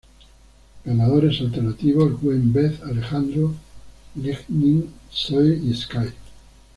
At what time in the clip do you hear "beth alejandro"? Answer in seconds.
2.51-3.53